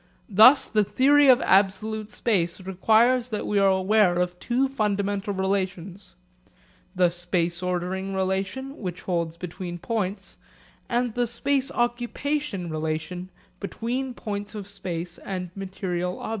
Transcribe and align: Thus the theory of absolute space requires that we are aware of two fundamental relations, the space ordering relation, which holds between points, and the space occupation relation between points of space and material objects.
Thus 0.29 0.65
the 0.65 0.83
theory 0.83 1.27
of 1.27 1.43
absolute 1.43 2.09
space 2.09 2.59
requires 2.59 3.27
that 3.27 3.45
we 3.45 3.59
are 3.59 3.69
aware 3.69 4.15
of 4.17 4.39
two 4.39 4.67
fundamental 4.67 5.31
relations, 5.31 6.15
the 6.95 7.09
space 7.11 7.61
ordering 7.61 8.15
relation, 8.15 8.77
which 8.81 9.01
holds 9.03 9.37
between 9.37 9.77
points, 9.77 10.39
and 10.89 11.13
the 11.13 11.27
space 11.27 11.69
occupation 11.69 12.67
relation 12.71 13.29
between 13.59 14.15
points 14.15 14.55
of 14.55 14.67
space 14.67 15.19
and 15.19 15.51
material 15.53 16.17
objects. 16.19 16.29